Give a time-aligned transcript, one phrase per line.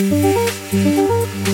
[0.00, 1.51] うん。